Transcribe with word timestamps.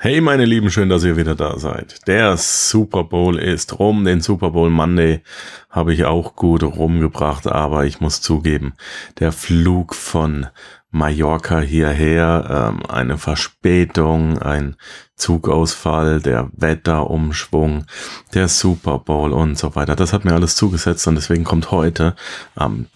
Hey 0.00 0.20
meine 0.20 0.44
Lieben, 0.44 0.70
schön, 0.70 0.88
dass 0.88 1.02
ihr 1.02 1.16
wieder 1.16 1.34
da 1.34 1.58
seid. 1.58 2.06
Der 2.06 2.36
Super 2.36 3.02
Bowl 3.02 3.36
ist 3.36 3.80
rum, 3.80 4.04
den 4.04 4.20
Super 4.20 4.50
Bowl 4.50 4.70
Monday 4.70 5.24
habe 5.70 5.92
ich 5.92 6.04
auch 6.04 6.36
gut 6.36 6.62
rumgebracht, 6.62 7.48
aber 7.48 7.84
ich 7.84 7.98
muss 7.98 8.20
zugeben, 8.20 8.74
der 9.18 9.32
Flug 9.32 9.96
von 9.96 10.46
Mallorca 10.92 11.58
hierher, 11.58 12.70
ähm, 12.78 12.86
eine 12.86 13.18
Verspätung, 13.18 14.38
ein 14.38 14.76
Zugausfall, 15.16 16.20
der 16.20 16.48
Wetterumschwung, 16.52 17.84
der 18.34 18.46
Super 18.46 19.00
Bowl 19.00 19.32
und 19.32 19.58
so 19.58 19.74
weiter, 19.74 19.96
das 19.96 20.12
hat 20.12 20.24
mir 20.24 20.34
alles 20.34 20.54
zugesetzt 20.54 21.08
und 21.08 21.16
deswegen 21.16 21.42
kommt 21.42 21.72
heute 21.72 22.14
am 22.54 22.86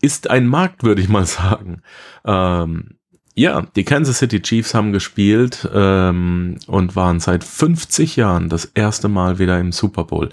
ist 0.00 0.28
ein 0.30 0.46
Markt, 0.46 0.82
würde 0.82 1.00
ich 1.00 1.08
mal 1.08 1.26
sagen. 1.26 1.82
Ähm, 2.24 2.96
ja, 3.34 3.62
die 3.74 3.84
Kansas 3.84 4.18
City 4.18 4.40
Chiefs 4.40 4.74
haben 4.74 4.92
gespielt 4.92 5.68
ähm, 5.72 6.58
und 6.68 6.94
waren 6.94 7.18
seit 7.18 7.42
50 7.42 8.16
Jahren 8.16 8.48
das 8.48 8.64
erste 8.64 9.08
Mal 9.08 9.38
wieder 9.38 9.58
im 9.58 9.72
Super 9.72 10.04
Bowl. 10.04 10.28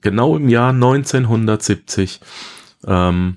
Genau 0.00 0.36
im 0.36 0.48
Jahr 0.48 0.70
1970 0.70 2.20
ähm, 2.86 3.36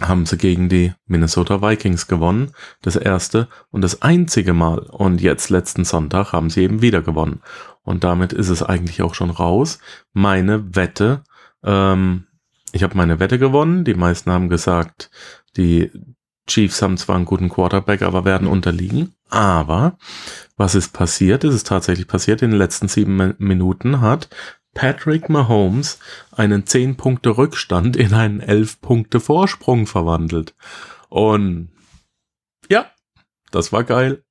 haben 0.00 0.24
sie 0.24 0.38
gegen 0.38 0.70
die 0.70 0.92
Minnesota 1.06 1.60
Vikings 1.60 2.06
gewonnen. 2.06 2.52
Das 2.80 2.96
erste 2.96 3.48
und 3.70 3.82
das 3.82 4.00
einzige 4.00 4.54
Mal. 4.54 4.78
Und 4.78 5.20
jetzt 5.20 5.50
letzten 5.50 5.84
Sonntag 5.84 6.32
haben 6.32 6.48
sie 6.48 6.62
eben 6.62 6.80
wieder 6.80 7.02
gewonnen. 7.02 7.42
Und 7.82 8.04
damit 8.04 8.32
ist 8.32 8.48
es 8.48 8.62
eigentlich 8.62 9.02
auch 9.02 9.14
schon 9.14 9.30
raus. 9.30 9.78
Meine 10.14 10.74
Wette, 10.74 11.24
ähm, 11.62 12.24
ich 12.72 12.82
habe 12.82 12.96
meine 12.96 13.20
Wette 13.20 13.38
gewonnen. 13.38 13.84
Die 13.84 13.94
meisten 13.94 14.30
haben 14.30 14.48
gesagt, 14.48 15.10
die 15.58 15.90
Chiefs 16.46 16.82
haben 16.82 16.96
zwar 16.96 17.16
einen 17.16 17.24
guten 17.24 17.48
Quarterback, 17.48 18.02
aber 18.02 18.24
werden 18.24 18.46
unterliegen. 18.46 19.14
Aber 19.30 19.96
was 20.56 20.74
ist 20.74 20.92
passiert? 20.92 21.44
Es 21.44 21.54
ist 21.54 21.66
tatsächlich 21.66 22.06
passiert. 22.06 22.42
In 22.42 22.50
den 22.50 22.58
letzten 22.58 22.88
sieben 22.88 23.34
Minuten 23.38 24.00
hat 24.00 24.28
Patrick 24.74 25.28
Mahomes 25.28 25.98
einen 26.32 26.66
10 26.66 26.96
Punkte 26.96 27.38
Rückstand 27.38 27.96
in 27.96 28.12
einen 28.12 28.40
11 28.40 28.80
Punkte 28.80 29.20
Vorsprung 29.20 29.86
verwandelt. 29.86 30.54
Und 31.08 31.70
ja, 32.68 32.90
das 33.50 33.72
war 33.72 33.84
geil. 33.84 34.24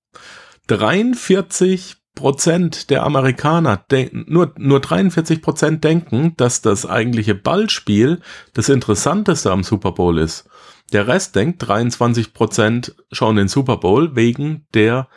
43 0.67 1.97
Prozent 2.15 2.91
der 2.91 3.03
Amerikaner 3.03 3.77
denken, 3.89 4.25
nur, 4.27 4.53
nur 4.57 4.79
43 4.79 5.41
Prozent 5.41 5.83
denken, 5.83 6.35
dass 6.37 6.61
das 6.61 6.85
eigentliche 6.85 7.33
Ballspiel 7.33 8.21
das 8.53 8.69
Interessanteste 8.69 9.51
am 9.51 9.63
Super 9.63 9.93
Bowl 9.93 10.19
ist. 10.19 10.47
Der 10.93 11.07
Rest 11.07 11.35
denkt, 11.35 11.63
23% 11.63 12.93
schauen 13.11 13.35
den 13.35 13.47
Super 13.47 13.77
Bowl 13.77 14.15
wegen 14.15 14.67
der 14.75 15.07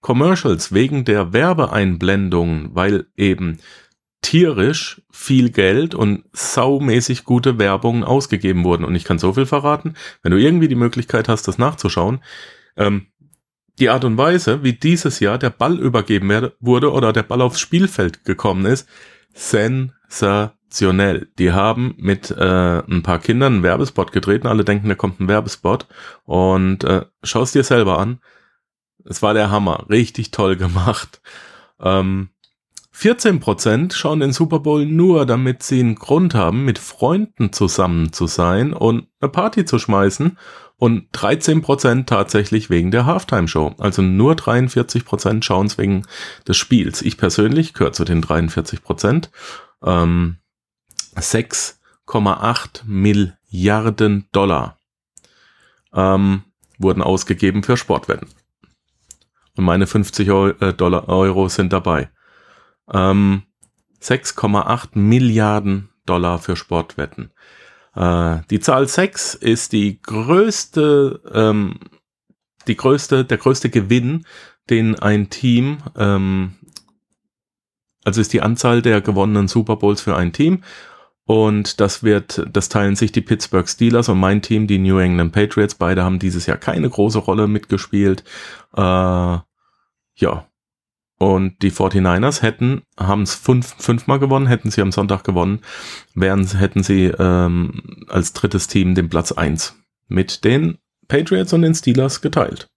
Commercials, 0.00 0.72
wegen 0.72 1.04
der 1.04 1.34
Werbeeinblendungen, 1.34 2.70
weil 2.74 3.06
eben 3.16 3.58
tierisch 4.22 5.02
viel 5.10 5.50
Geld 5.50 5.94
und 5.94 6.24
saumäßig 6.32 7.24
gute 7.24 7.58
Werbungen 7.58 8.02
ausgegeben 8.02 8.64
wurden. 8.64 8.84
Und 8.84 8.94
ich 8.94 9.04
kann 9.04 9.18
so 9.18 9.34
viel 9.34 9.46
verraten, 9.46 9.94
wenn 10.22 10.32
du 10.32 10.38
irgendwie 10.38 10.68
die 10.68 10.74
Möglichkeit 10.74 11.28
hast, 11.28 11.46
das 11.46 11.58
nachzuschauen, 11.58 12.20
ähm, 12.76 13.08
die 13.78 13.90
Art 13.90 14.04
und 14.04 14.16
Weise, 14.16 14.62
wie 14.62 14.72
dieses 14.72 15.20
Jahr 15.20 15.36
der 15.36 15.50
Ball 15.50 15.78
übergeben 15.78 16.50
wurde 16.60 16.92
oder 16.92 17.12
der 17.12 17.24
Ball 17.24 17.42
aufs 17.42 17.60
Spielfeld 17.60 18.24
gekommen 18.24 18.64
ist, 18.64 18.88
sensationell 19.34 20.55
sensationell. 20.68 21.28
Die 21.38 21.52
haben 21.52 21.94
mit 21.96 22.30
äh, 22.30 22.78
ein 22.78 23.02
paar 23.02 23.18
Kindern 23.18 23.54
einen 23.54 23.62
Werbespot 23.62 24.12
gedreht 24.12 24.44
und 24.44 24.50
alle 24.50 24.64
denken, 24.64 24.88
da 24.88 24.94
kommt 24.94 25.20
ein 25.20 25.28
Werbespot. 25.28 25.86
Und 26.24 26.84
äh, 26.84 27.06
schau 27.22 27.42
es 27.42 27.52
dir 27.52 27.64
selber 27.64 27.98
an. 27.98 28.20
Es 29.04 29.22
war 29.22 29.34
der 29.34 29.50
Hammer. 29.50 29.86
Richtig 29.88 30.30
toll 30.30 30.56
gemacht. 30.56 31.20
Ähm, 31.80 32.30
14% 32.94 33.94
schauen 33.94 34.20
den 34.20 34.32
Super 34.32 34.60
Bowl 34.60 34.86
nur, 34.86 35.26
damit 35.26 35.62
sie 35.62 35.80
einen 35.80 35.96
Grund 35.96 36.34
haben, 36.34 36.64
mit 36.64 36.78
Freunden 36.78 37.52
zusammen 37.52 38.12
zu 38.12 38.26
sein 38.26 38.72
und 38.72 39.06
eine 39.20 39.30
Party 39.30 39.64
zu 39.64 39.78
schmeißen. 39.78 40.38
Und 40.78 41.10
13% 41.12 42.04
tatsächlich 42.04 42.68
wegen 42.68 42.90
der 42.90 43.06
Halftime-Show. 43.06 43.76
Also 43.78 44.02
nur 44.02 44.34
43% 44.34 45.42
schauen 45.42 45.66
es 45.66 45.78
wegen 45.78 46.02
des 46.46 46.58
Spiels. 46.58 47.00
Ich 47.00 47.16
persönlich 47.16 47.72
gehöre 47.72 47.94
zu 47.94 48.04
den 48.04 48.22
43%. 48.22 49.30
Ähm, 49.82 50.36
6,8 51.16 52.84
Milliarden 52.84 54.28
Dollar 54.32 54.78
ähm, 55.92 56.42
wurden 56.78 57.02
ausgegeben 57.02 57.62
für 57.62 57.76
Sportwetten. 57.76 58.28
Und 59.56 59.64
meine 59.64 59.86
50 59.86 60.30
Euro, 60.30 60.48
äh, 60.64 60.74
Dollar, 60.74 61.08
Euro 61.08 61.48
sind 61.48 61.72
dabei. 61.72 62.10
Ähm, 62.92 63.42
6,8 64.02 64.90
Milliarden 64.98 65.88
Dollar 66.04 66.38
für 66.38 66.56
Sportwetten. 66.56 67.32
Äh, 67.94 68.40
die 68.50 68.60
Zahl 68.60 68.86
6 68.86 69.34
ist 69.34 69.72
die 69.72 70.00
größte, 70.02 71.22
ähm, 71.32 71.80
die 72.66 72.76
größte, 72.76 73.24
der 73.24 73.38
größte 73.38 73.70
Gewinn, 73.70 74.26
den 74.68 74.98
ein 74.98 75.30
Team 75.30 75.78
ähm, 75.96 76.56
also 78.06 78.20
ist 78.20 78.32
die 78.32 78.40
Anzahl 78.40 78.82
der 78.82 79.00
gewonnenen 79.00 79.48
Super 79.48 79.74
Bowls 79.76 80.00
für 80.00 80.16
ein 80.16 80.32
Team 80.32 80.62
und 81.26 81.80
das 81.80 82.04
wird, 82.04 82.46
das 82.52 82.68
teilen 82.68 82.94
sich 82.94 83.10
die 83.10 83.20
Pittsburgh 83.20 83.68
Steelers 83.68 84.08
und 84.08 84.18
mein 84.18 84.42
Team, 84.42 84.68
die 84.68 84.78
New 84.78 84.98
England 84.98 85.32
Patriots. 85.32 85.74
Beide 85.74 86.04
haben 86.04 86.20
dieses 86.20 86.46
Jahr 86.46 86.56
keine 86.56 86.88
große 86.88 87.18
Rolle 87.18 87.48
mitgespielt. 87.48 88.22
Äh, 88.76 88.80
ja. 88.80 90.46
Und 91.18 91.62
die 91.62 91.72
49ers 91.72 92.42
hätten, 92.42 92.82
haben 92.96 93.22
es 93.22 93.34
fünf, 93.34 93.74
fünfmal 93.78 94.20
gewonnen, 94.20 94.46
hätten 94.46 94.70
sie 94.70 94.82
am 94.82 94.92
Sonntag 94.92 95.24
gewonnen, 95.24 95.62
wären, 96.14 96.46
hätten 96.46 96.82
sie 96.82 97.06
ähm, 97.06 98.04
als 98.08 98.34
drittes 98.34 98.68
Team 98.68 98.94
den 98.94 99.08
Platz 99.08 99.32
eins 99.32 99.74
mit 100.08 100.44
den 100.44 100.78
Patriots 101.08 101.52
und 101.54 101.62
den 101.62 101.74
Steelers 101.74 102.20
geteilt. 102.20 102.68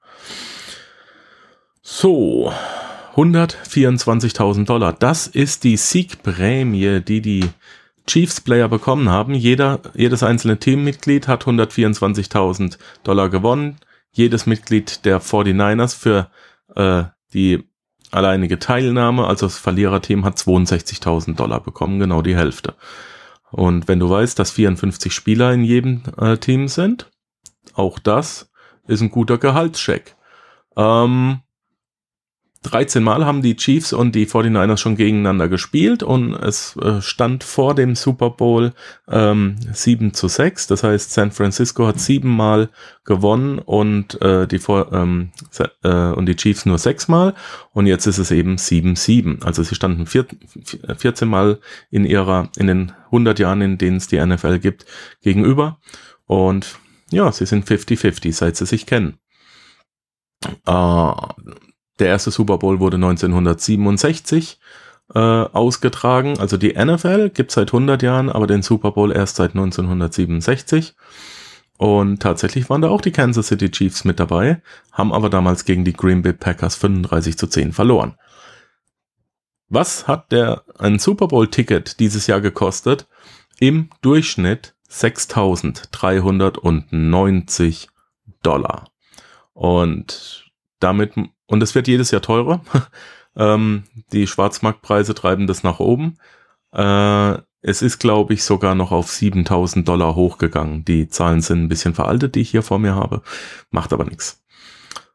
So, 1.82 2.52
124.000 3.16 4.66
Dollar. 4.66 4.94
Das 4.94 5.28
ist 5.28 5.66
die 5.66 5.78
Siegprämie, 5.78 7.02
die 7.02 7.22
die 7.22 7.50
Chiefs-Player 8.10 8.68
bekommen 8.68 9.10
haben. 9.10 9.34
Jeder, 9.36 9.80
jedes 9.94 10.24
einzelne 10.24 10.58
Teammitglied 10.58 11.28
hat 11.28 11.46
124.000 11.46 12.78
Dollar 13.04 13.30
gewonnen. 13.30 13.78
Jedes 14.12 14.48
Mitglied 14.48 15.06
der 15.06 15.22
49ers 15.22 15.96
für 15.96 16.32
äh, 16.76 17.04
die 17.34 17.64
alleinige 18.12 18.58
Teilnahme, 18.58 19.28
also 19.28 19.46
das 19.46 19.60
Verliererteam, 19.60 20.26
hat 20.26 20.38
62.000 20.38 21.36
Dollar 21.36 21.62
bekommen, 21.62 22.00
genau 22.00 22.24
die 22.24 22.36
Hälfte. 22.36 22.74
Und 23.52 23.88
wenn 23.88 24.00
du 24.00 24.10
weißt, 24.10 24.38
dass 24.40 24.52
54 24.52 25.14
Spieler 25.14 25.54
in 25.54 25.64
jedem 25.64 26.02
äh, 26.18 26.38
Team 26.38 26.68
sind, 26.68 27.12
auch 27.74 28.00
das 28.00 28.52
ist 28.88 29.02
ein 29.02 29.12
guter 29.12 29.38
Gehaltscheck. 29.38 30.16
Ähm, 30.76 31.42
13 32.64 33.02
Mal 33.02 33.26
haben 33.26 33.42
die 33.42 33.56
Chiefs 33.56 33.94
und 33.94 34.16
die 34.16 34.28
49ers 34.28 34.78
schon 34.78 34.98
gegeneinander 34.98 35.48
gespielt 35.48 36.04
und 36.04 36.34
es 36.34 36.76
äh, 36.76 37.02
stand 37.02 37.46
vor 37.46 37.74
dem 37.74 37.96
Super 37.96 38.32
Bowl 38.32 38.74
ähm, 39.08 39.56
7 39.72 40.14
zu 40.14 40.28
6. 40.28 40.68
Das 40.68 40.84
heißt, 40.84 41.14
San 41.14 41.32
Francisco 41.32 41.88
hat 41.88 42.02
siebenmal 42.02 42.70
gewonnen 43.06 43.60
und, 43.60 44.22
äh, 44.22 44.46
die, 44.46 44.60
ähm, 44.92 45.32
äh, 45.84 45.90
und 45.90 46.26
die 46.26 46.36
Chiefs 46.36 46.66
nur 46.66 46.78
sechsmal. 46.78 47.34
Und 47.72 47.88
jetzt 47.88 48.08
ist 48.08 48.18
es 48.18 48.30
eben 48.30 48.58
7-7. 48.58 49.42
Also 49.46 49.64
sie 49.64 49.76
standen 49.76 50.06
vier, 50.06 50.26
14 50.98 51.30
Mal 51.30 51.60
in 51.90 52.04
ihrer, 52.04 52.50
in 52.58 52.68
den 52.68 52.92
100 53.06 53.40
Jahren, 53.40 53.62
in 53.62 53.78
denen 53.78 53.98
es 53.98 54.10
die 54.10 54.24
NFL 54.24 54.60
gibt, 54.60 54.86
gegenüber. 55.22 55.80
Und 56.26 56.78
ja, 57.10 57.32
sie 57.32 57.46
sind 57.46 57.66
50-50, 57.66 58.34
seit 58.34 58.58
sie 58.58 58.66
sich 58.66 58.86
kennen. 58.86 59.18
Äh, 60.66 61.12
der 62.00 62.08
erste 62.08 62.32
Super 62.32 62.58
Bowl 62.58 62.80
wurde 62.80 62.96
1967 62.96 64.60
äh, 65.14 65.20
ausgetragen. 65.20 66.40
Also 66.40 66.58
die 66.58 66.74
NFL 66.74 67.30
gibt 67.30 67.52
seit 67.52 67.70
100 67.70 68.02
Jahren, 68.02 68.30
aber 68.30 68.48
den 68.48 68.62
Super 68.62 68.92
Bowl 68.92 69.12
erst 69.12 69.38
seit 69.38 69.52
1967. 69.52 70.96
Und 71.78 72.22
tatsächlich 72.22 72.70
waren 72.70 72.82
da 72.82 72.90
auch 72.90 73.02
die 73.02 73.12
Kansas 73.12 73.48
City 73.48 73.72
Chiefs 73.72 74.04
mit 74.04 74.20
dabei, 74.20 74.62
haben 74.92 75.14
aber 75.14 75.30
damals 75.30 75.64
gegen 75.64 75.86
die 75.86 75.94
Green 75.94 76.22
Bay 76.22 76.34
Packers 76.34 76.76
35 76.76 77.38
zu 77.38 77.48
10 77.48 77.72
verloren. 77.72 78.16
Was 79.70 80.08
hat 80.08 80.34
der 80.34 80.64
ein 80.78 81.00
Super 81.00 81.30
Bowl 81.30 81.48
Ticket 81.48 82.02
dieses 82.02 82.28
Jahr 82.28 82.42
gekostet? 82.42 83.08
Im 83.60 83.90
Durchschnitt 84.02 84.76
6.390 84.92 87.88
Dollar. 88.42 88.90
Und 89.54 90.49
damit 90.80 91.14
und 91.48 91.64
es 91.64 91.76
wird 91.76 91.88
jedes 91.88 92.12
Jahr 92.12 92.22
teurer. 92.22 92.62
ähm, 93.36 93.84
die 94.12 94.28
Schwarzmarktpreise 94.28 95.14
treiben 95.14 95.48
das 95.48 95.64
nach 95.64 95.80
oben. 95.80 96.18
Äh, 96.72 97.38
es 97.62 97.82
ist, 97.82 98.00
glaube 98.00 98.34
ich, 98.34 98.44
sogar 98.44 98.76
noch 98.76 98.92
auf 98.92 99.12
7000 99.12 99.88
Dollar 99.88 100.16
hochgegangen. 100.16 100.86
Die 100.86 101.10
Zahlen 101.10 101.42
sind 101.42 101.64
ein 101.64 101.70
bisschen 101.70 101.94
veraltet, 101.94 102.36
die 102.36 102.42
ich 102.42 102.52
hier 102.52 102.64
vor 102.64 102.80
mir 102.80 102.96
habe. 102.96 103.22
Macht 103.70 103.92
aber 103.92 104.06
nichts. 104.06 104.44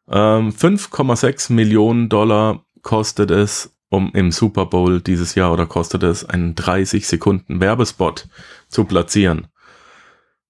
Ähm, 0.09 0.51
5,6 0.51 1.53
Millionen 1.53 2.09
Dollar 2.11 2.65
kostet 2.83 3.31
es, 3.31 3.75
um 3.89 4.11
im 4.13 4.31
Super 4.31 4.67
Bowl 4.67 5.01
dieses 5.01 5.35
Jahr 5.35 5.53
oder 5.53 5.67
kostet 5.67 6.03
es, 6.03 6.25
einen 6.25 6.55
30 6.55 7.07
Sekunden 7.07 7.61
Werbespot 7.61 8.29
zu 8.69 8.85
platzieren. 8.85 9.47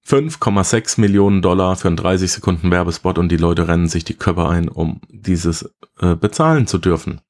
5,6 0.07 1.01
Millionen 1.01 1.41
Dollar 1.41 1.77
für 1.77 1.89
einen 1.89 1.97
30 1.97 2.31
Sekunden 2.31 2.71
Werbespot 2.71 3.19
und 3.19 3.31
die 3.31 3.37
Leute 3.37 3.69
rennen 3.69 3.89
sich 3.89 4.05
die 4.05 4.15
Köpfe 4.15 4.49
ein, 4.49 4.69
um 4.69 5.01
dieses 5.09 5.75
äh, 6.01 6.15
bezahlen 6.15 6.67
zu 6.67 6.79
dürfen. 6.79 7.21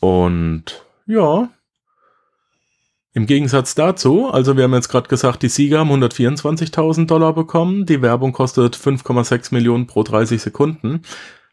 Und 0.00 0.84
ja, 1.06 1.48
im 3.12 3.26
Gegensatz 3.26 3.74
dazu, 3.74 4.28
also 4.28 4.56
wir 4.56 4.64
haben 4.64 4.74
jetzt 4.74 4.88
gerade 4.88 5.08
gesagt, 5.08 5.42
die 5.42 5.48
Sieger 5.48 5.78
haben 5.78 5.90
124.000 5.90 7.06
Dollar 7.06 7.32
bekommen, 7.32 7.86
die 7.86 8.02
Werbung 8.02 8.32
kostet 8.32 8.76
5,6 8.76 9.54
Millionen 9.54 9.86
pro 9.86 10.02
30 10.02 10.42
Sekunden. 10.42 11.02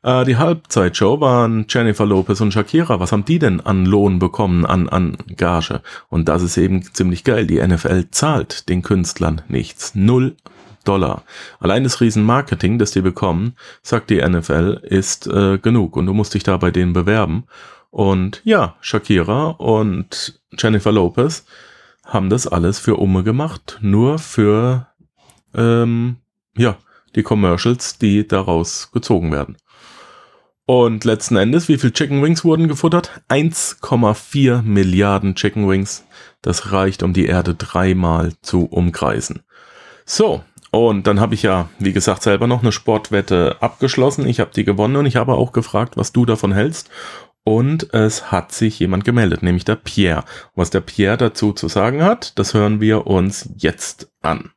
Äh, 0.03 0.25
die 0.25 0.38
Halbzeitshow 0.38 1.19
waren 1.21 1.65
Jennifer 1.69 2.06
Lopez 2.06 2.42
und 2.42 2.51
Shakira. 2.51 3.00
Was 3.00 3.12
haben 3.12 3.25
die 3.25 3.39
denn 3.39 3.62
an 3.62 3.86
Lohn 3.86 4.19
bekommen, 4.19 4.65
an, 4.65 4.89
an 4.89 5.18
Gage? 5.38 5.81
Und 6.09 6.27
das 6.27 6.42
ist 6.42 6.57
eben 6.57 6.83
ziemlich 6.83 7.24
geil. 7.24 7.45
Die 7.45 7.65
NFL 7.65 8.07
zahlt 8.12 8.69
den 8.69 8.81
Künstlern 8.81 9.42
nichts. 9.48 9.95
Null 9.95 10.36
Dollar. 10.83 11.24
Allein 11.59 11.83
das 11.83 12.01
Riesenmarketing, 12.01 12.80
das 12.80 12.92
die 12.92 13.01
bekommen, 13.01 13.56
sagt 13.83 14.09
die 14.09 14.21
NFL, 14.21 14.81
ist 14.83 15.27
äh, 15.27 15.59
genug. 15.59 15.95
Und 15.95 16.07
du 16.07 16.13
musst 16.13 16.33
dich 16.33 16.44
da 16.44 16.57
bei 16.57 16.71
denen 16.71 16.94
bewerben. 16.94 17.44
Und 17.92 18.42
ja, 18.45 18.75
Shakira 18.81 19.50
und 19.50 20.42
Jennifer 20.57 20.92
Lopez 20.92 21.45
haben 22.03 22.30
das 22.30 22.48
alles 22.48 22.80
für 22.80 22.95
Umme 22.95 23.24
gemacht. 23.24 23.77
Nur 23.81 24.18
für, 24.18 24.88
ähm, 25.53 26.18
ja, 26.57 26.77
die 27.15 27.24
Commercials, 27.24 27.98
die 28.00 28.27
daraus 28.27 28.92
gezogen 28.92 29.31
werden. 29.31 29.57
Und 30.74 31.04
letzten 31.04 31.36
Endes, 31.36 31.68
wie 31.68 31.78
viel 31.78 31.92
Chicken 31.92 32.24
Wings 32.24 32.46
wurden 32.46 32.70
gefuttert? 32.70 33.12
1,4 33.28 34.62
Milliarden 34.62 35.36
Chicken 35.36 35.68
Wings. 35.68 36.06
Das 36.42 36.72
reicht, 36.72 37.04
um 37.04 37.12
die 37.12 37.26
Erde 37.26 37.56
dreimal 37.56 38.32
zu 38.42 38.68
umkreisen. 38.68 39.44
So, 40.06 40.46
und 40.72 41.08
dann 41.08 41.20
habe 41.20 41.34
ich 41.34 41.44
ja, 41.44 41.68
wie 41.78 41.92
gesagt, 41.92 42.24
selber 42.24 42.48
noch 42.48 42.62
eine 42.62 42.72
Sportwette 42.72 43.58
abgeschlossen. 43.60 44.26
Ich 44.26 44.40
habe 44.40 44.52
die 44.56 44.64
gewonnen 44.64 44.96
und 44.96 45.06
ich 45.08 45.18
habe 45.18 45.34
auch 45.34 45.52
gefragt, 45.52 45.98
was 45.98 46.14
du 46.14 46.26
davon 46.26 46.54
hältst. 46.54 46.90
Und 47.44 47.94
es 47.94 48.32
hat 48.32 48.54
sich 48.54 48.80
jemand 48.80 49.04
gemeldet, 49.04 49.44
nämlich 49.44 49.66
der 49.66 49.76
Pierre. 49.76 50.24
Was 50.56 50.70
der 50.70 50.80
Pierre 50.80 51.18
dazu 51.18 51.52
zu 51.52 51.68
sagen 51.68 52.02
hat, 52.02 52.40
das 52.40 52.54
hören 52.54 52.80
wir 52.80 53.08
uns 53.08 53.50
jetzt 53.58 54.10
an. 54.22 54.52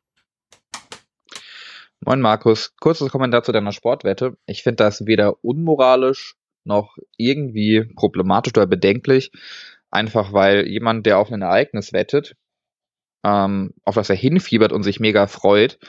Moin 2.07 2.21
Markus, 2.21 2.75
kurzes 2.79 3.09
Kommentar 3.09 3.41
zu 3.41 3.51
deiner 3.51 3.71
Sportwette. 3.71 4.37
Ich 4.45 4.61
finde 4.61 4.83
das 4.83 5.07
weder 5.07 5.43
unmoralisch 5.43 6.35
noch 6.63 6.99
irgendwie 7.17 7.83
problematisch 7.95 8.53
oder 8.55 8.67
bedenklich. 8.67 9.31
Einfach 9.89 10.31
weil 10.31 10.67
jemand, 10.67 11.07
der 11.07 11.17
auf 11.17 11.31
ein 11.31 11.41
Ereignis 11.41 11.93
wettet, 11.93 12.35
ähm, 13.23 13.73
auf 13.85 13.95
das 13.95 14.11
er 14.11 14.15
hinfiebert 14.15 14.71
und 14.71 14.83
sich 14.83 14.99
mega 14.99 15.25
freut, 15.25 15.79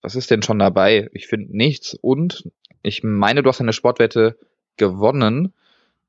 was 0.00 0.14
ist 0.14 0.30
denn 0.30 0.42
schon 0.42 0.60
dabei? 0.60 1.10
Ich 1.12 1.26
finde 1.26 1.56
nichts. 1.56 1.94
Und 2.00 2.48
ich 2.82 3.02
meine, 3.02 3.42
du 3.42 3.48
hast 3.48 3.60
eine 3.60 3.72
Sportwette 3.72 4.38
gewonnen. 4.76 5.54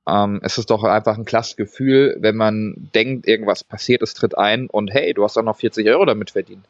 Ähm, 0.07 0.41
es 0.43 0.59
ist 0.59 0.69
doch 0.69 0.83
einfach 0.83 1.17
ein 1.17 1.25
klasse 1.25 1.55
Gefühl, 1.55 2.17
wenn 2.19 2.35
man 2.35 2.91
denkt, 2.93 3.27
irgendwas 3.27 3.63
passiert, 3.63 4.03
es 4.03 4.13
tritt 4.13 4.37
ein 4.37 4.67
und 4.67 4.93
hey, 4.93 5.15
du 5.15 5.23
hast 5.23 5.39
auch 5.39 5.43
noch 5.43 5.57
40 5.57 5.87
Euro 5.87 6.05
damit 6.05 6.29
verdient 6.29 6.67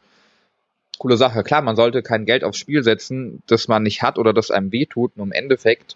coole 0.97 1.17
Sache. 1.17 1.43
Klar, 1.43 1.61
man 1.61 1.75
sollte 1.75 2.01
kein 2.01 2.25
Geld 2.25 2.43
aufs 2.43 2.57
Spiel 2.57 2.83
setzen, 2.83 3.41
das 3.47 3.67
man 3.67 3.83
nicht 3.83 4.01
hat 4.01 4.17
oder 4.17 4.33
das 4.33 4.51
einem 4.51 4.71
wehtut. 4.71 5.17
Nur 5.17 5.25
im 5.25 5.31
Endeffekt 5.31 5.95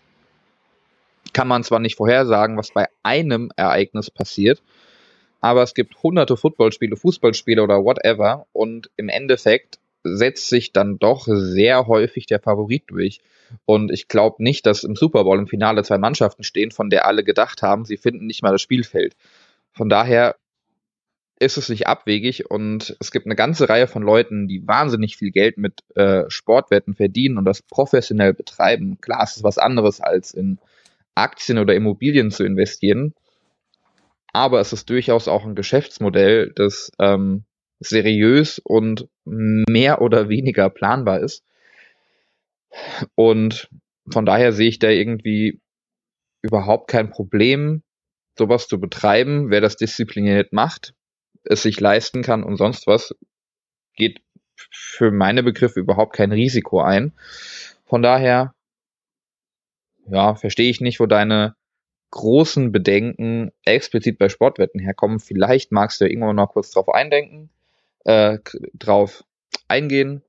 kann 1.33 1.47
man 1.47 1.63
zwar 1.63 1.79
nicht 1.79 1.95
vorhersagen, 1.95 2.57
was 2.57 2.71
bei 2.71 2.87
einem 3.03 3.51
Ereignis 3.55 4.09
passiert, 4.09 4.61
aber 5.41 5.63
es 5.63 5.73
gibt 5.73 6.01
hunderte 6.03 6.37
Footballspiele, 6.37 6.95
Fußballspiele 6.95 7.61
oder 7.61 7.83
whatever 7.83 8.45
und 8.51 8.89
im 8.97 9.09
Endeffekt 9.09 9.79
setzt 10.03 10.49
sich 10.49 10.71
dann 10.71 10.97
doch 10.97 11.27
sehr 11.27 11.87
häufig 11.87 12.25
der 12.25 12.39
Favorit 12.39 12.83
durch. 12.87 13.19
Und 13.65 13.91
ich 13.91 14.07
glaube 14.07 14.41
nicht, 14.43 14.65
dass 14.65 14.83
im 14.83 14.95
Super 14.95 15.23
Bowl 15.23 15.37
im 15.37 15.47
Finale 15.47 15.83
zwei 15.83 15.97
Mannschaften 15.97 16.43
stehen, 16.43 16.71
von 16.71 16.89
der 16.89 17.05
alle 17.05 17.23
gedacht 17.23 17.61
haben, 17.61 17.85
sie 17.85 17.97
finden 17.97 18.27
nicht 18.27 18.43
mal 18.43 18.51
das 18.51 18.61
Spielfeld. 18.61 19.15
Von 19.71 19.89
daher 19.89 20.35
ist 21.39 21.57
es 21.57 21.69
nicht 21.69 21.87
abwegig 21.87 22.51
und 22.51 22.97
es 22.99 23.11
gibt 23.11 23.25
eine 23.25 23.35
ganze 23.35 23.69
Reihe 23.69 23.87
von 23.87 24.03
Leuten, 24.03 24.47
die 24.47 24.67
wahnsinnig 24.67 25.15
viel 25.15 25.31
Geld 25.31 25.57
mit 25.57 25.83
äh, 25.95 26.23
Sportwetten 26.27 26.95
verdienen 26.95 27.37
und 27.37 27.45
das 27.45 27.61
professionell 27.61 28.33
betreiben. 28.33 28.99
Klar, 28.99 29.23
es 29.23 29.37
ist 29.37 29.43
was 29.43 29.57
anderes 29.57 30.01
als 30.01 30.33
in 30.33 30.59
Aktien 31.15 31.57
oder 31.57 31.75
Immobilien 31.75 32.29
zu 32.29 32.43
investieren, 32.43 33.13
aber 34.33 34.59
es 34.59 34.73
ist 34.73 34.89
durchaus 34.89 35.27
auch 35.27 35.45
ein 35.45 35.55
Geschäftsmodell, 35.55 36.51
das 36.55 36.91
ähm, 36.99 37.45
seriös 37.79 38.59
und 38.59 39.07
mehr 39.23 40.01
oder 40.01 40.27
weniger 40.27 40.69
planbar 40.69 41.21
ist. 41.21 41.43
Und 43.15 43.69
von 44.11 44.25
daher 44.25 44.51
sehe 44.51 44.69
ich 44.69 44.79
da 44.79 44.89
irgendwie 44.89 45.61
überhaupt 46.41 46.89
kein 46.89 47.09
Problem, 47.09 47.83
sowas 48.37 48.67
zu 48.67 48.79
betreiben. 48.79 49.49
Wer 49.49 49.61
das 49.61 49.77
diszipliniert 49.77 50.53
macht, 50.53 50.93
es 51.49 51.63
sich 51.63 51.79
leisten 51.79 52.21
kann 52.21 52.43
und 52.43 52.55
sonst 52.55 52.87
was, 52.87 53.15
geht 53.95 54.21
für 54.55 55.11
meine 55.11 55.43
Begriffe 55.43 55.79
überhaupt 55.79 56.15
kein 56.15 56.31
Risiko 56.31 56.81
ein. 56.81 57.11
Von 57.85 58.01
daher, 58.01 58.53
ja, 60.07 60.35
verstehe 60.35 60.69
ich 60.69 60.79
nicht, 60.79 60.99
wo 60.99 61.05
deine 61.05 61.55
großen 62.11 62.71
Bedenken 62.71 63.51
explizit 63.65 64.17
bei 64.17 64.29
Sportwetten 64.29 64.79
herkommen. 64.79 65.19
Vielleicht 65.19 65.71
magst 65.71 66.01
du 66.01 66.05
irgendwann 66.05 66.35
noch 66.35 66.53
kurz 66.53 66.71
drauf 66.71 66.89
eindenken, 66.89 67.49
äh, 68.05 68.39
drauf 68.73 69.23
eingehen. 69.67 70.23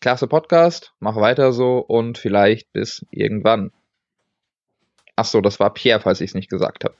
klasse 0.00 0.28
Podcast, 0.28 0.92
mach 0.98 1.16
weiter 1.16 1.52
so 1.52 1.78
und 1.78 2.18
vielleicht 2.18 2.72
bis 2.72 3.06
irgendwann. 3.10 3.72
Ach 5.16 5.24
so, 5.24 5.40
das 5.40 5.58
war 5.58 5.72
Pierre, 5.72 6.00
falls 6.00 6.20
ich 6.20 6.30
es 6.30 6.34
nicht 6.34 6.50
gesagt 6.50 6.84
habe. 6.84 6.94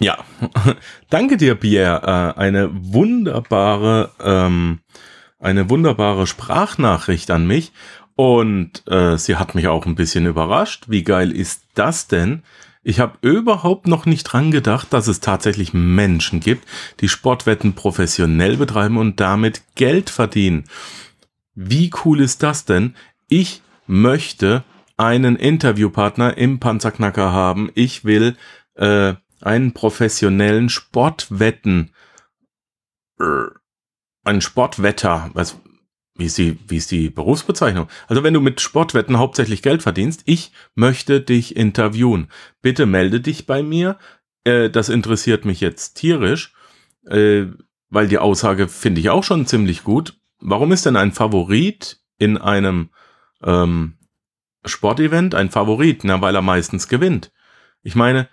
Ja, 0.00 0.24
danke 1.10 1.36
dir, 1.36 1.54
Pierre. 1.54 2.34
Äh, 2.36 2.40
eine 2.40 2.70
wunderbare, 2.72 4.10
ähm, 4.22 4.80
eine 5.38 5.68
wunderbare 5.68 6.26
Sprachnachricht 6.26 7.30
an 7.30 7.46
mich. 7.46 7.72
Und 8.16 8.82
äh, 8.86 9.16
sie 9.16 9.36
hat 9.36 9.54
mich 9.54 9.68
auch 9.68 9.86
ein 9.86 9.94
bisschen 9.94 10.26
überrascht. 10.26 10.86
Wie 10.88 11.04
geil 11.04 11.32
ist 11.32 11.62
das 11.74 12.06
denn? 12.06 12.42
Ich 12.82 12.98
habe 12.98 13.18
überhaupt 13.20 13.86
noch 13.86 14.06
nicht 14.06 14.24
dran 14.24 14.50
gedacht, 14.50 14.88
dass 14.90 15.06
es 15.06 15.20
tatsächlich 15.20 15.74
Menschen 15.74 16.40
gibt, 16.40 16.66
die 17.00 17.08
Sportwetten 17.08 17.74
professionell 17.74 18.56
betreiben 18.56 18.96
und 18.96 19.20
damit 19.20 19.62
Geld 19.74 20.08
verdienen. 20.08 20.64
Wie 21.54 21.90
cool 22.04 22.20
ist 22.20 22.42
das 22.42 22.64
denn? 22.64 22.94
Ich 23.28 23.60
möchte 23.86 24.64
einen 24.96 25.36
Interviewpartner 25.36 26.38
im 26.38 26.58
Panzerknacker 26.58 27.32
haben. 27.32 27.70
Ich 27.74 28.04
will 28.04 28.36
äh, 28.76 29.14
einen 29.40 29.72
professionellen 29.72 30.68
Sportwetten, 30.68 31.92
äh, 33.18 33.46
einen 34.24 34.40
Sportwetter, 34.40 35.30
was, 35.34 35.58
wie 36.14 36.26
ist 36.26 36.38
die, 36.38 36.58
wie 36.68 36.76
ist 36.76 36.90
die 36.90 37.10
Berufsbezeichnung? 37.10 37.88
Also 38.06 38.22
wenn 38.22 38.34
du 38.34 38.40
mit 38.40 38.60
Sportwetten 38.60 39.18
hauptsächlich 39.18 39.62
Geld 39.62 39.82
verdienst, 39.82 40.22
ich 40.26 40.52
möchte 40.74 41.20
dich 41.20 41.56
interviewen. 41.56 42.28
Bitte 42.60 42.86
melde 42.86 43.20
dich 43.20 43.46
bei 43.46 43.62
mir. 43.62 43.98
Äh, 44.44 44.70
das 44.70 44.88
interessiert 44.88 45.44
mich 45.44 45.60
jetzt 45.60 45.94
tierisch, 45.94 46.52
äh, 47.06 47.46
weil 47.88 48.08
die 48.08 48.18
Aussage 48.18 48.68
finde 48.68 49.00
ich 49.00 49.10
auch 49.10 49.24
schon 49.24 49.46
ziemlich 49.46 49.82
gut. 49.82 50.18
Warum 50.38 50.72
ist 50.72 50.86
denn 50.86 50.96
ein 50.96 51.12
Favorit 51.12 52.00
in 52.18 52.38
einem 52.38 52.90
ähm, 53.42 53.94
Sportevent 54.64 55.34
ein 55.34 55.50
Favorit? 55.50 56.04
Na, 56.04 56.20
weil 56.20 56.34
er 56.34 56.42
meistens 56.42 56.88
gewinnt. 56.88 57.32
Ich 57.82 57.94
meine, 57.94 58.28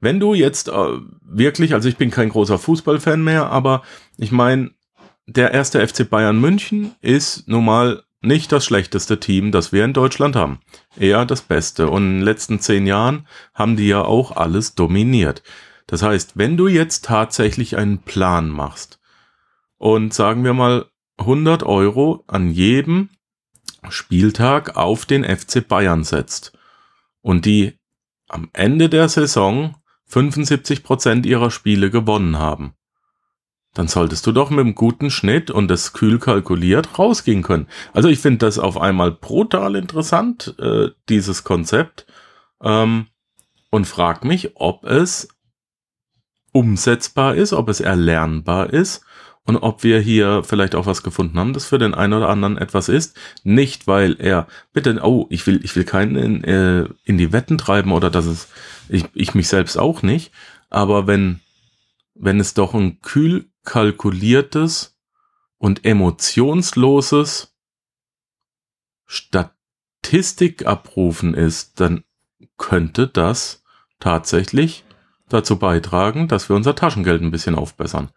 wenn 0.00 0.20
du 0.20 0.34
jetzt 0.34 0.68
äh, 0.68 0.98
wirklich, 1.22 1.74
also 1.74 1.88
ich 1.88 1.96
bin 1.96 2.10
kein 2.10 2.28
großer 2.28 2.58
Fußballfan 2.58 3.22
mehr, 3.22 3.50
aber 3.50 3.82
ich 4.16 4.32
meine, 4.32 4.70
der 5.26 5.52
erste 5.52 5.86
FC 5.86 6.08
Bayern 6.08 6.40
München 6.40 6.94
ist 7.00 7.48
nun 7.48 7.64
mal 7.64 8.02
nicht 8.20 8.50
das 8.50 8.64
schlechteste 8.64 9.20
Team, 9.20 9.52
das 9.52 9.72
wir 9.72 9.84
in 9.84 9.92
Deutschland 9.92 10.34
haben. 10.34 10.60
Eher 10.98 11.24
das 11.24 11.42
Beste. 11.42 11.88
Und 11.88 12.04
in 12.04 12.14
den 12.16 12.22
letzten 12.22 12.60
zehn 12.60 12.86
Jahren 12.86 13.26
haben 13.54 13.76
die 13.76 13.86
ja 13.86 14.02
auch 14.02 14.36
alles 14.36 14.74
dominiert. 14.74 15.42
Das 15.86 16.02
heißt, 16.02 16.36
wenn 16.36 16.56
du 16.56 16.68
jetzt 16.68 17.04
tatsächlich 17.04 17.76
einen 17.76 17.98
Plan 17.98 18.48
machst 18.48 19.00
und 19.78 20.12
sagen 20.12 20.44
wir 20.44 20.52
mal 20.52 20.86
100 21.18 21.62
Euro 21.62 22.24
an 22.26 22.50
jedem 22.50 23.08
Spieltag 23.88 24.76
auf 24.76 25.06
den 25.06 25.24
FC 25.24 25.66
Bayern 25.66 26.04
setzt 26.04 26.52
und 27.22 27.44
die 27.44 27.78
am 28.28 28.50
Ende 28.52 28.88
der 28.88 29.08
Saison 29.08 29.76
75 30.08 30.82
Prozent 30.82 31.26
ihrer 31.26 31.50
Spiele 31.50 31.90
gewonnen 31.90 32.38
haben, 32.38 32.74
dann 33.74 33.88
solltest 33.88 34.26
du 34.26 34.32
doch 34.32 34.50
mit 34.50 34.60
einem 34.60 34.74
guten 34.74 35.10
Schnitt 35.10 35.50
und 35.50 35.68
das 35.68 35.92
kühl 35.92 36.18
kalkuliert 36.18 36.98
rausgehen 36.98 37.42
können. 37.42 37.68
Also 37.92 38.08
ich 38.08 38.18
finde 38.18 38.38
das 38.38 38.58
auf 38.58 38.78
einmal 38.78 39.12
brutal 39.12 39.76
interessant, 39.76 40.54
äh, 40.58 40.88
dieses 41.08 41.44
Konzept, 41.44 42.06
ähm, 42.62 43.06
und 43.70 43.86
frag 43.86 44.24
mich, 44.24 44.56
ob 44.56 44.84
es 44.84 45.28
umsetzbar 46.52 47.34
ist, 47.34 47.52
ob 47.52 47.68
es 47.68 47.80
erlernbar 47.80 48.72
ist 48.72 49.04
und 49.48 49.56
ob 49.56 49.82
wir 49.82 49.98
hier 49.98 50.44
vielleicht 50.44 50.74
auch 50.74 50.84
was 50.84 51.02
gefunden 51.02 51.38
haben, 51.38 51.54
das 51.54 51.64
für 51.64 51.78
den 51.78 51.94
einen 51.94 52.12
oder 52.12 52.28
anderen 52.28 52.58
etwas 52.58 52.90
ist. 52.90 53.16
Nicht, 53.44 53.86
weil 53.86 54.20
er, 54.20 54.46
bitte, 54.74 55.00
oh, 55.02 55.26
ich 55.30 55.46
will, 55.46 55.64
ich 55.64 55.74
will 55.74 55.84
keinen 55.84 56.16
in, 56.16 56.44
äh, 56.44 56.86
in 57.04 57.16
die 57.16 57.32
Wetten 57.32 57.56
treiben 57.56 57.92
oder 57.92 58.10
dass 58.10 58.26
es, 58.26 58.48
ich, 58.90 59.06
ich 59.14 59.34
mich 59.34 59.48
selbst 59.48 59.78
auch 59.78 60.02
nicht. 60.02 60.32
Aber 60.68 61.06
wenn, 61.06 61.40
wenn 62.14 62.40
es 62.40 62.52
doch 62.52 62.74
ein 62.74 63.00
kühl 63.00 63.46
kalkuliertes 63.64 64.98
und 65.56 65.86
emotionsloses 65.86 67.54
Statistikabrufen 69.06 71.32
ist, 71.32 71.80
dann 71.80 72.04
könnte 72.58 73.08
das 73.08 73.64
tatsächlich 73.98 74.84
dazu 75.30 75.58
beitragen, 75.58 76.28
dass 76.28 76.50
wir 76.50 76.56
unser 76.56 76.74
Taschengeld 76.74 77.22
ein 77.22 77.30
bisschen 77.30 77.54
aufbessern. 77.54 78.10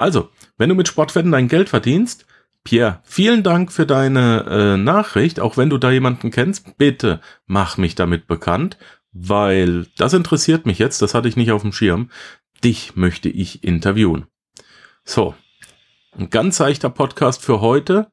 Also, 0.00 0.30
wenn 0.60 0.68
du 0.68 0.74
mit 0.74 0.88
Sportwetten 0.88 1.32
dein 1.32 1.48
Geld 1.48 1.70
verdienst, 1.70 2.26
Pierre, 2.64 3.00
vielen 3.04 3.42
Dank 3.42 3.72
für 3.72 3.86
deine 3.86 4.44
äh, 4.46 4.76
Nachricht. 4.76 5.40
Auch 5.40 5.56
wenn 5.56 5.70
du 5.70 5.78
da 5.78 5.90
jemanden 5.90 6.30
kennst, 6.30 6.76
bitte 6.76 7.22
mach 7.46 7.78
mich 7.78 7.94
damit 7.94 8.26
bekannt, 8.26 8.76
weil 9.10 9.86
das 9.96 10.12
interessiert 10.12 10.66
mich 10.66 10.78
jetzt, 10.78 11.00
das 11.00 11.14
hatte 11.14 11.28
ich 11.28 11.36
nicht 11.36 11.50
auf 11.50 11.62
dem 11.62 11.72
Schirm. 11.72 12.10
Dich 12.62 12.94
möchte 12.94 13.30
ich 13.30 13.64
interviewen. 13.64 14.26
So, 15.02 15.34
ein 16.18 16.28
ganz 16.28 16.58
seichter 16.58 16.90
Podcast 16.90 17.42
für 17.42 17.62
heute. 17.62 18.12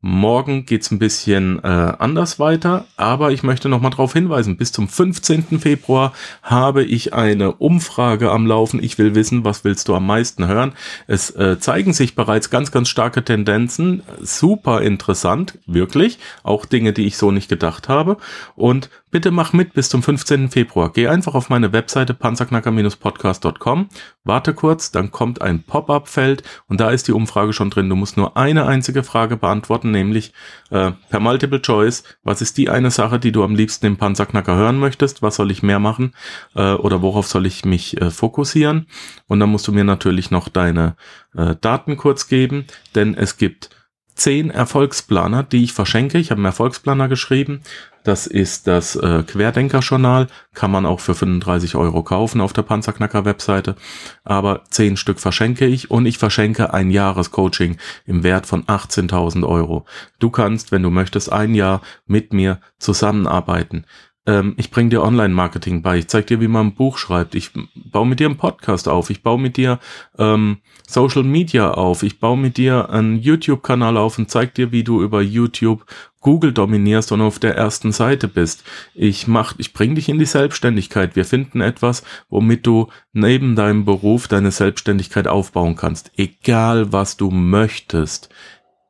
Morgen 0.00 0.64
geht's 0.64 0.92
ein 0.92 1.00
bisschen 1.00 1.58
äh, 1.64 1.66
anders 1.66 2.38
weiter, 2.38 2.86
aber 2.96 3.32
ich 3.32 3.42
möchte 3.42 3.68
noch 3.68 3.80
mal 3.80 3.90
darauf 3.90 4.12
hinweisen, 4.12 4.56
bis 4.56 4.70
zum 4.70 4.86
15. 4.86 5.58
Februar 5.58 6.12
habe 6.40 6.84
ich 6.84 7.14
eine 7.14 7.50
Umfrage 7.50 8.30
am 8.30 8.46
Laufen. 8.46 8.80
Ich 8.80 8.96
will 8.98 9.16
wissen, 9.16 9.44
was 9.44 9.64
willst 9.64 9.88
du 9.88 9.96
am 9.96 10.06
meisten 10.06 10.46
hören? 10.46 10.74
Es 11.08 11.30
äh, 11.30 11.58
zeigen 11.58 11.92
sich 11.94 12.14
bereits 12.14 12.48
ganz, 12.48 12.70
ganz 12.70 12.88
starke 12.88 13.24
Tendenzen. 13.24 14.04
Super 14.20 14.82
interessant, 14.82 15.58
wirklich. 15.66 16.20
Auch 16.44 16.64
Dinge, 16.64 16.92
die 16.92 17.06
ich 17.06 17.16
so 17.16 17.32
nicht 17.32 17.48
gedacht 17.48 17.88
habe. 17.88 18.18
Und 18.54 18.90
bitte 19.10 19.30
mach 19.30 19.52
mit 19.52 19.72
bis 19.72 19.88
zum 19.88 20.02
15. 20.02 20.50
Februar. 20.50 20.92
Geh 20.92 21.08
einfach 21.08 21.34
auf 21.34 21.48
meine 21.48 21.72
Webseite 21.72 22.14
panzerknacker-podcast.com, 22.14 23.88
warte 24.24 24.54
kurz, 24.54 24.90
dann 24.90 25.10
kommt 25.10 25.40
ein 25.40 25.62
Pop-up-Feld 25.62 26.42
und 26.66 26.80
da 26.80 26.90
ist 26.90 27.08
die 27.08 27.12
Umfrage 27.12 27.52
schon 27.52 27.70
drin. 27.70 27.88
Du 27.88 27.96
musst 27.96 28.16
nur 28.16 28.36
eine 28.36 28.66
einzige 28.66 29.02
Frage 29.02 29.36
beantworten, 29.36 29.90
nämlich 29.90 30.32
äh, 30.70 30.92
per 31.08 31.20
Multiple 31.20 31.62
Choice. 31.62 32.04
Was 32.22 32.42
ist 32.42 32.58
die 32.58 32.68
eine 32.68 32.90
Sache, 32.90 33.18
die 33.18 33.32
du 33.32 33.44
am 33.44 33.54
liebsten 33.54 33.86
im 33.86 33.96
Panzerknacker 33.96 34.56
hören 34.56 34.78
möchtest? 34.78 35.22
Was 35.22 35.36
soll 35.36 35.50
ich 35.50 35.62
mehr 35.62 35.78
machen? 35.78 36.14
Äh, 36.54 36.74
oder 36.74 37.02
worauf 37.02 37.26
soll 37.26 37.46
ich 37.46 37.64
mich 37.64 38.00
äh, 38.00 38.10
fokussieren? 38.10 38.86
Und 39.26 39.40
dann 39.40 39.50
musst 39.50 39.66
du 39.68 39.72
mir 39.72 39.84
natürlich 39.84 40.30
noch 40.30 40.48
deine 40.48 40.96
äh, 41.34 41.56
Daten 41.60 41.96
kurz 41.96 42.28
geben, 42.28 42.66
denn 42.94 43.14
es 43.14 43.36
gibt 43.36 43.70
zehn 44.18 44.50
Erfolgsplaner, 44.50 45.42
die 45.44 45.64
ich 45.64 45.72
verschenke. 45.72 46.18
Ich 46.18 46.30
habe 46.30 46.38
einen 46.38 46.46
Erfolgsplaner 46.46 47.08
geschrieben. 47.08 47.62
Das 48.04 48.26
ist 48.26 48.66
das 48.66 48.96
äh, 48.96 49.22
Querdenker-Journal. 49.22 50.28
Kann 50.54 50.70
man 50.70 50.86
auch 50.86 51.00
für 51.00 51.14
35 51.14 51.76
Euro 51.76 52.02
kaufen 52.02 52.40
auf 52.40 52.52
der 52.52 52.62
Panzerknacker-Webseite. 52.62 53.76
Aber 54.24 54.64
zehn 54.70 54.96
Stück 54.96 55.20
verschenke 55.20 55.66
ich 55.66 55.90
und 55.90 56.06
ich 56.06 56.18
verschenke 56.18 56.74
ein 56.74 56.90
Jahrescoaching 56.90 57.76
im 58.06 58.22
Wert 58.22 58.46
von 58.46 58.64
18.000 58.64 59.46
Euro. 59.46 59.84
Du 60.18 60.30
kannst, 60.30 60.72
wenn 60.72 60.82
du 60.82 60.90
möchtest, 60.90 61.32
ein 61.32 61.54
Jahr 61.54 61.80
mit 62.06 62.32
mir 62.32 62.60
zusammenarbeiten 62.78 63.84
ähm, 64.28 64.52
ich 64.58 64.70
bringe 64.70 64.90
dir 64.90 65.02
Online-Marketing 65.02 65.80
bei, 65.80 65.98
ich 65.98 66.08
zeige 66.08 66.26
dir, 66.26 66.40
wie 66.42 66.48
man 66.48 66.66
ein 66.66 66.74
Buch 66.74 66.98
schreibt, 66.98 67.34
ich 67.34 67.50
baue 67.74 68.06
mit 68.06 68.20
dir 68.20 68.26
einen 68.26 68.36
Podcast 68.36 68.86
auf, 68.86 69.08
ich 69.08 69.22
baue 69.22 69.40
mit 69.40 69.56
dir 69.56 69.78
ähm, 70.18 70.58
Social 70.86 71.22
Media 71.22 71.70
auf, 71.70 72.02
ich 72.02 72.20
baue 72.20 72.36
mit 72.36 72.58
dir 72.58 72.90
einen 72.90 73.18
YouTube-Kanal 73.18 73.96
auf 73.96 74.18
und 74.18 74.30
zeige 74.30 74.52
dir, 74.52 74.70
wie 74.70 74.84
du 74.84 75.02
über 75.02 75.22
YouTube 75.22 75.86
Google 76.20 76.52
dominierst 76.52 77.10
und 77.10 77.22
auf 77.22 77.38
der 77.38 77.56
ersten 77.56 77.90
Seite 77.90 78.28
bist. 78.28 78.64
Ich 78.94 79.26
mach, 79.26 79.54
ich 79.56 79.72
bring 79.72 79.94
dich 79.94 80.10
in 80.10 80.18
die 80.18 80.26
Selbstständigkeit. 80.26 81.16
Wir 81.16 81.24
finden 81.24 81.62
etwas, 81.62 82.02
womit 82.28 82.66
du 82.66 82.88
neben 83.14 83.56
deinem 83.56 83.86
Beruf 83.86 84.28
deine 84.28 84.50
Selbstständigkeit 84.50 85.26
aufbauen 85.26 85.74
kannst. 85.74 86.10
Egal 86.16 86.92
was 86.92 87.16
du 87.16 87.30
möchtest. 87.30 88.28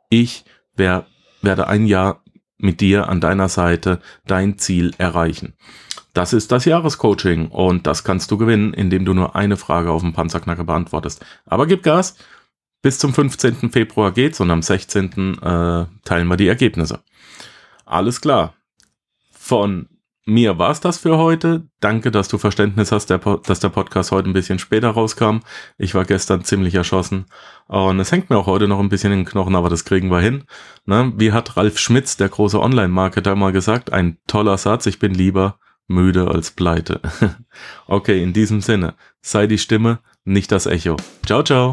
Ich 0.09 0.45
wär, 0.75 1.07
werde 1.43 1.69
ein 1.69 1.87
Jahr 1.87 2.23
mit 2.59 2.81
dir 2.81 3.09
an 3.09 3.21
deiner 3.21 3.49
Seite 3.49 4.01
dein 4.27 4.59
Ziel 4.59 4.93
erreichen. 4.99 5.55
Das 6.15 6.33
ist 6.33 6.51
das 6.51 6.65
Jahrescoaching 6.65 7.49
und 7.49 7.87
das 7.87 8.03
kannst 8.03 8.31
du 8.31 8.39
gewinnen, 8.39 8.75
indem 8.75 9.05
du 9.05 9.15
nur 9.15 9.37
eine 9.37 9.57
Frage 9.57 9.91
auf 9.91 10.03
dem 10.03 10.13
Panzerknacker 10.13 10.65
beantwortest. 10.65 11.25
Aber 11.47 11.67
gib 11.67 11.83
Gas. 11.83 12.17
Bis 12.81 12.99
zum 12.99 13.13
15. 13.13 13.71
Februar 13.71 14.13
geht's 14.13 14.41
und 14.41 14.51
am 14.51 14.63
16. 14.63 15.39
Äh, 15.43 15.87
teilen 16.05 16.29
wir 16.29 16.37
die 16.37 16.47
Ergebnisse. 16.47 17.01
Alles 17.85 18.21
klar. 18.21 18.55
Von 19.33 19.89
mir 20.29 20.59
war's 20.59 20.81
das 20.81 20.99
für 20.99 21.17
heute. 21.17 21.67
Danke, 21.81 22.11
dass 22.11 22.29
du 22.29 22.37
Verständnis 22.37 22.93
hast, 22.93 23.07
dass 23.07 23.61
der 23.61 23.69
Podcast 23.71 24.13
heute 24.13 24.29
ein 24.29 24.35
bisschen 24.35 24.59
später 24.59 24.91
rauskam. 24.91 25.39
Ich 25.79 25.95
war 25.95 26.05
gestern 26.05 26.45
ziemlich 26.45 26.75
erschossen. 26.75 27.25
Und 27.67 27.99
es 27.99 28.13
hängt 28.13 28.29
mir 28.29 28.37
auch 28.37 28.47
heute 28.47 28.69
noch 28.69 28.79
ein 28.79 28.91
bisschen 28.91 29.11
in 29.11 29.21
den 29.21 29.25
Knochen, 29.25 29.57
aber 29.57 29.71
das 29.71 29.87
kriegen 29.87 30.11
wir 30.11 30.21
hin. 30.21 30.45
Ne? 30.85 31.13
Wie 31.17 31.33
hat 31.33 31.57
Ralf 31.57 31.79
Schmitz, 31.79 32.17
der 32.19 32.29
große 32.29 32.61
Online-Marketer, 32.61 33.35
mal 33.37 33.53
gesagt? 33.53 33.93
Ein 33.93 34.19
toller 34.27 34.59
Satz. 34.59 34.85
Ich 34.87 34.99
bin 34.99 35.15
lieber 35.15 35.59
müde 35.87 36.29
als 36.29 36.51
pleite. 36.51 37.01
okay, 37.87 38.23
in 38.23 38.35
diesem 38.35 38.61
Sinne. 38.61 38.95
Sei 39.23 39.47
die 39.47 39.59
Stimme, 39.59 40.01
nicht 40.25 40.53
das 40.53 40.67
Echo. 40.67 40.97
Ciao, 41.25 41.43
ciao. 41.43 41.73